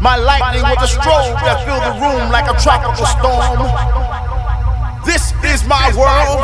[0.00, 3.68] My lightning was a strobe that filled the room like a tropical storm.
[5.04, 6.40] This is my world.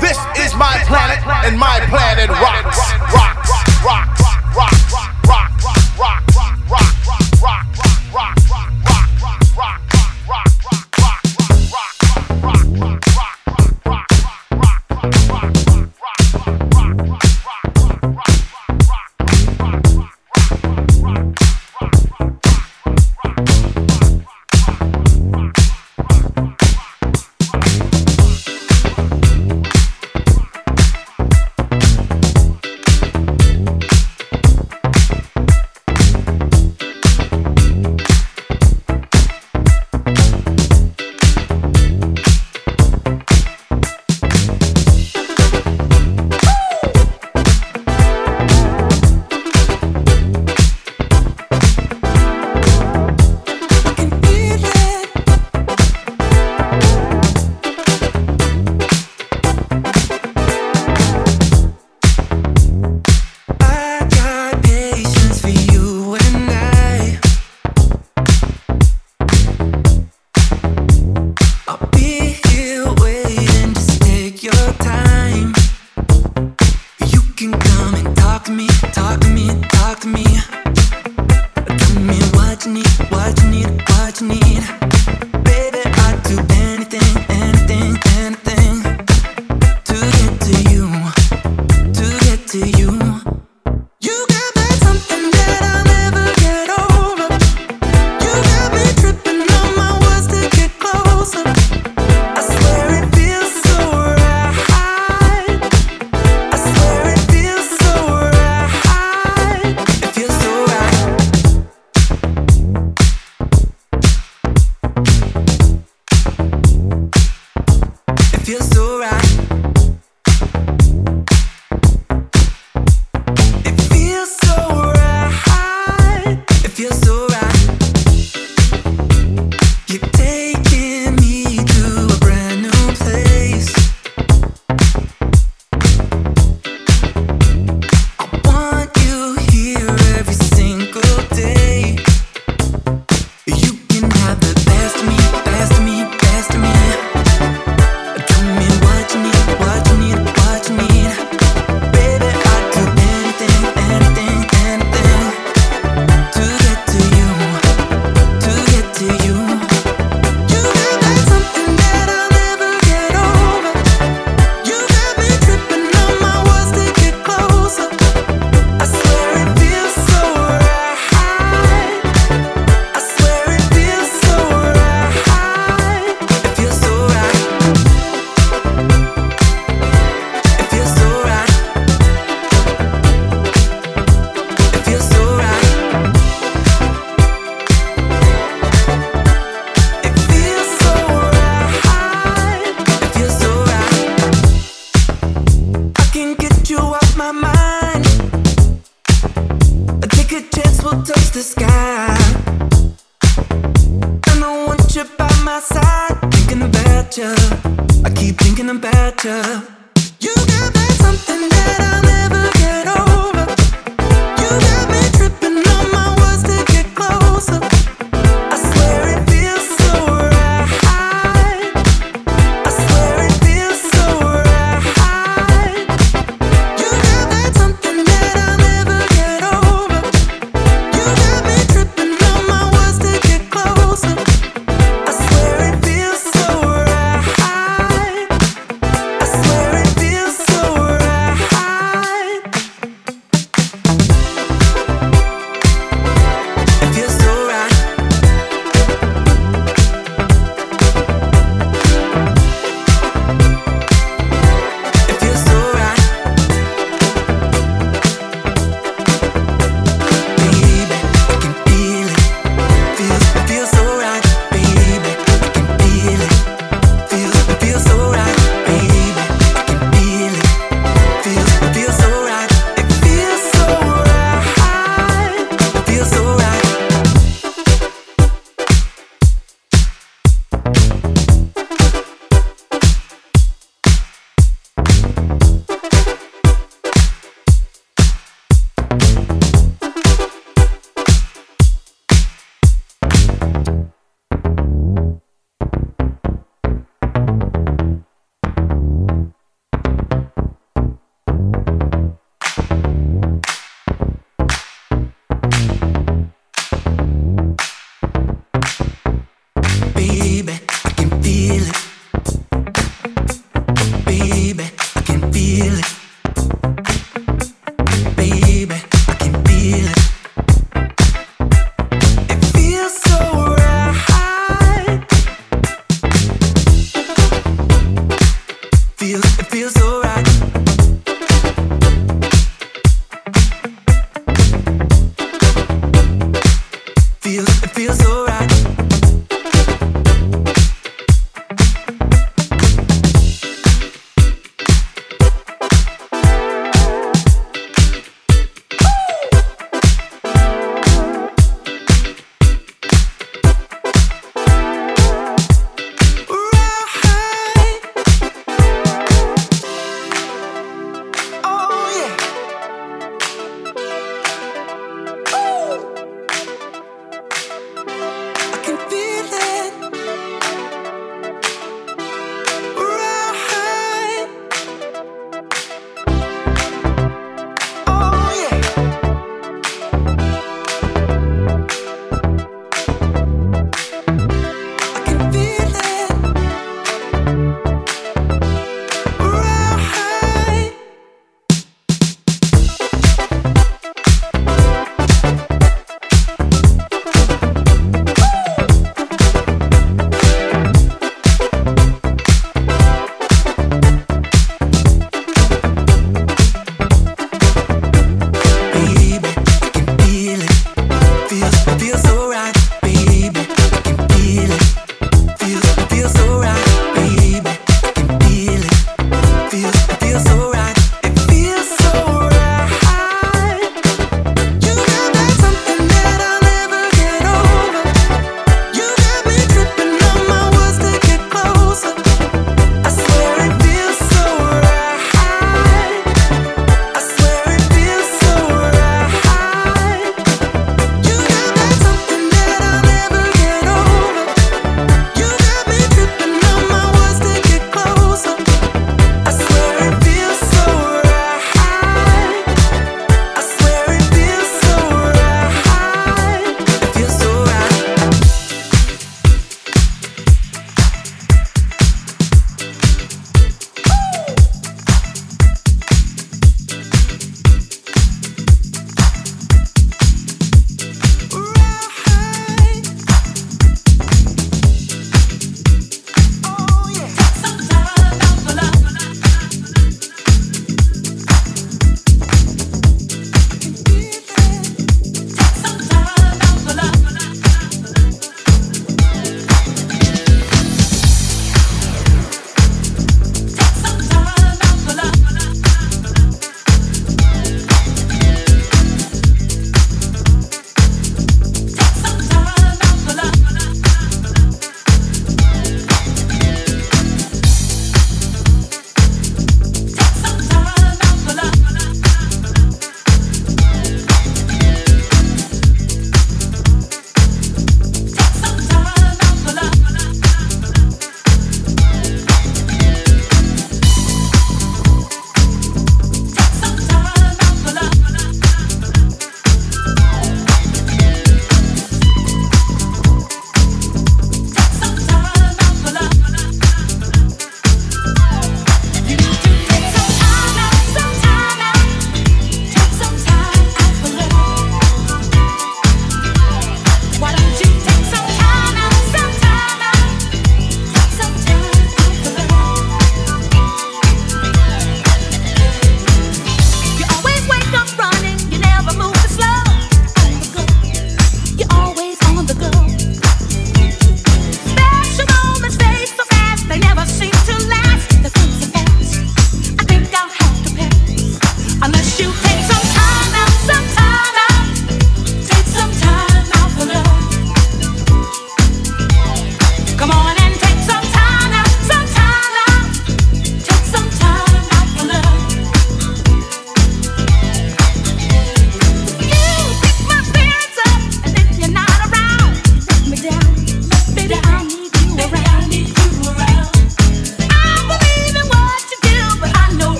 [0.00, 2.80] This is my planet, and my planet rocks,
[3.12, 3.52] rocks,
[3.84, 4.24] rocks,
[4.56, 5.03] rocks, rocks,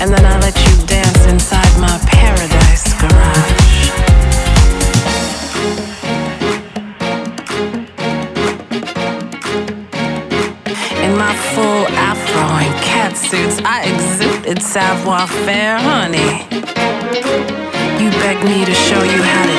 [0.00, 3.66] and then I let you dance inside my paradise garage.
[11.02, 16.44] In my full afro and cat suits, I exuded savoir faire, honey.
[18.02, 19.55] You begged me to show you how to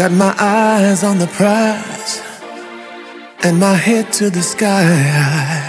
[0.00, 2.22] Got my eyes on the prize
[3.42, 5.59] and my head to the sky.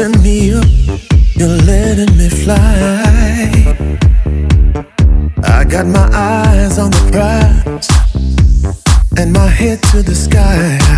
[0.00, 0.64] lifting me up,
[1.34, 3.02] you're letting me fly.
[5.44, 7.88] I got my eyes on the prize
[9.18, 10.89] and my head to the sky.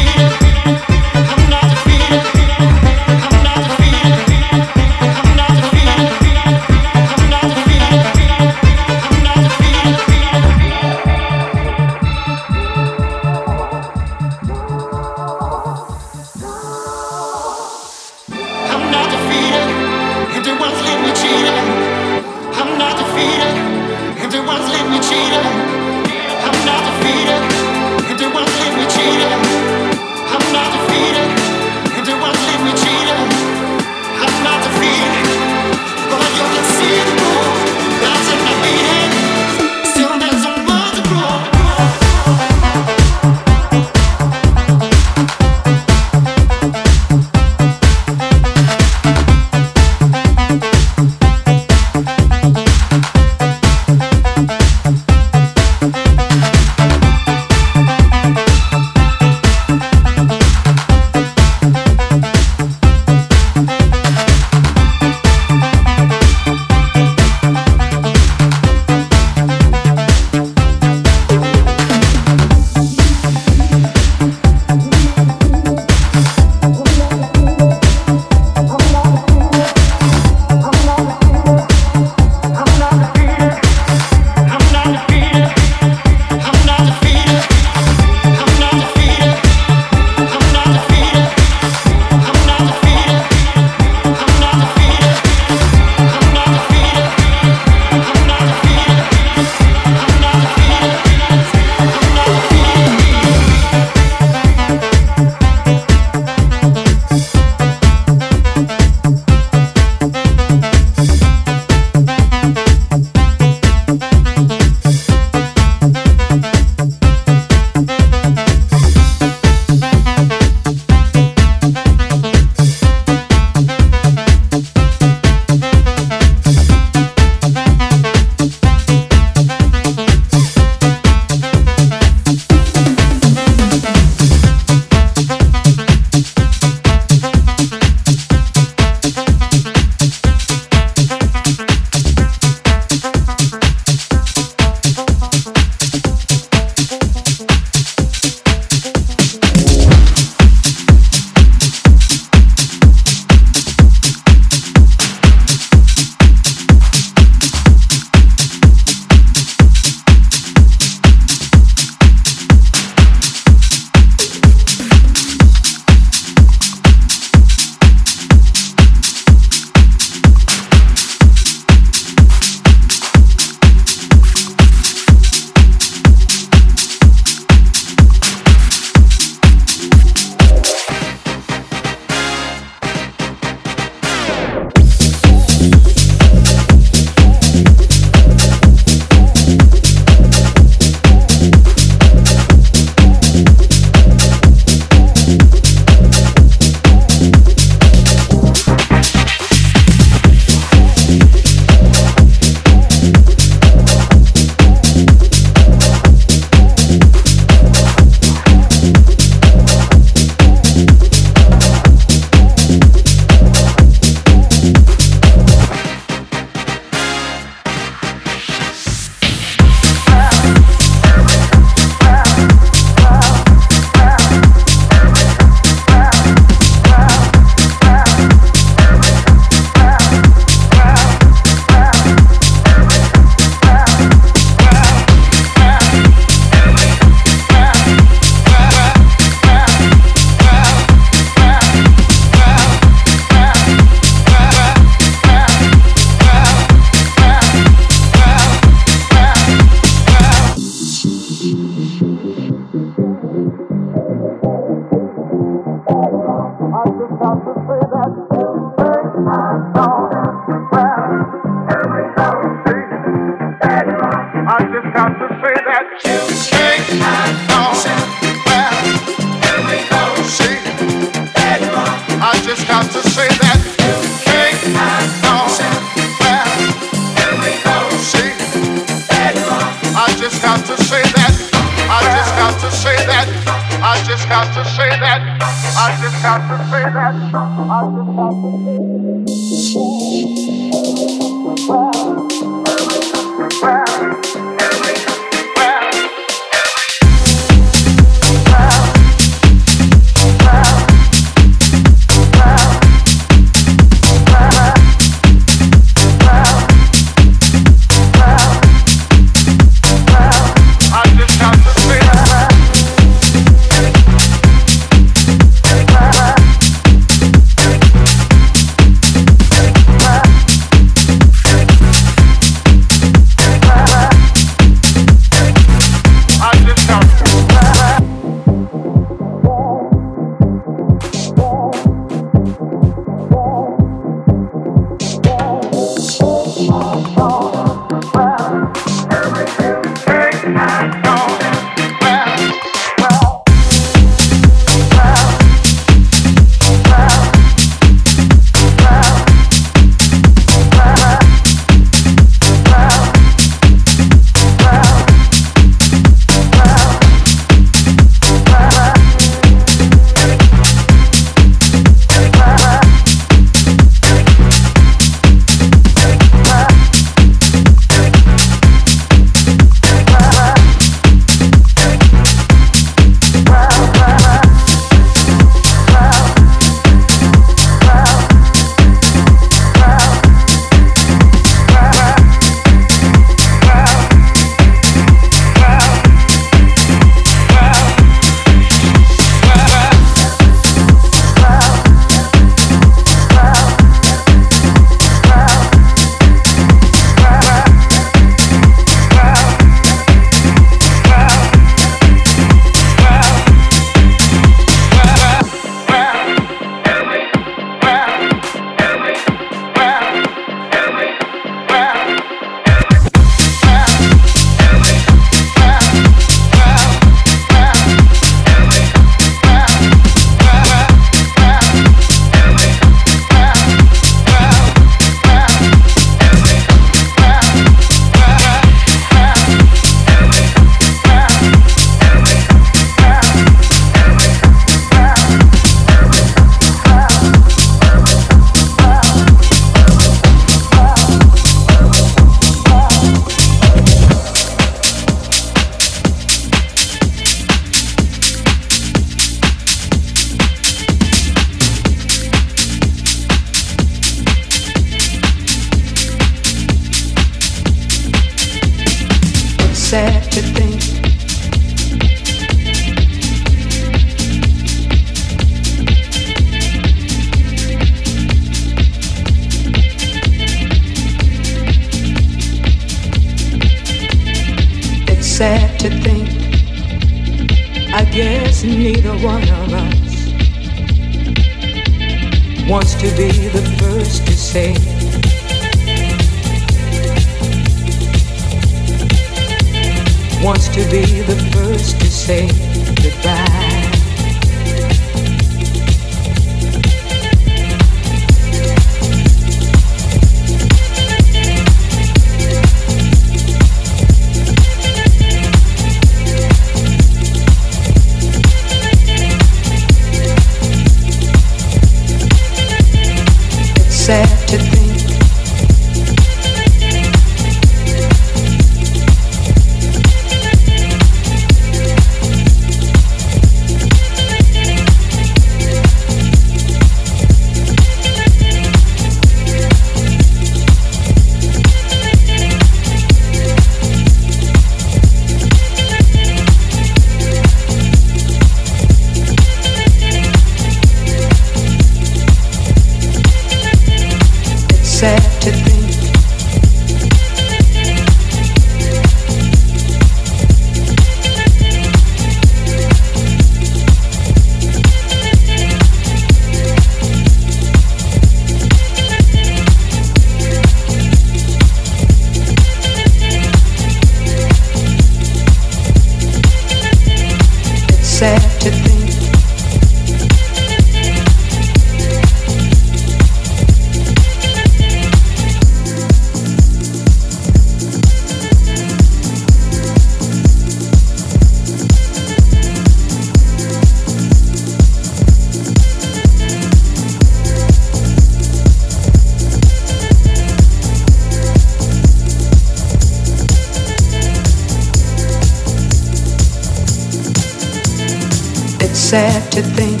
[599.16, 600.00] sad to think.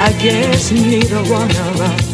[0.00, 2.13] I guess neither one of us